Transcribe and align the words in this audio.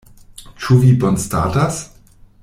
Ĉu 0.63 0.77
vi 0.85 0.95
bonstatas? 1.03 1.79